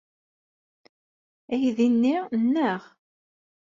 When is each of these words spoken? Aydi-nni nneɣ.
Aydi-nni 1.53 2.15
nneɣ. 2.43 2.81